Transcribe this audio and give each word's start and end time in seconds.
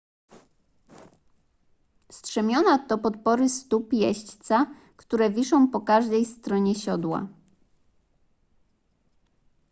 strzemiona 2.11 2.77
to 2.79 2.97
podpory 2.97 3.49
stóp 3.49 3.93
jeźdźca 3.93 4.65
które 4.97 5.29
wiszą 5.31 5.67
po 5.67 5.81
każdej 5.81 6.25
stronie 6.25 6.75
siodła 6.75 7.27